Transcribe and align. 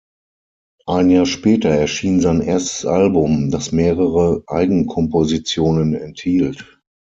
Ein 0.87 1.11
Jahr 1.11 1.27
später 1.27 1.69
erschien 1.69 2.21
sein 2.21 2.41
erstes 2.41 2.87
Album, 2.87 3.51
das 3.51 3.71
mehrere 3.71 4.43
Eigenkompositionen 4.47 5.93
enthielt. 5.93 6.81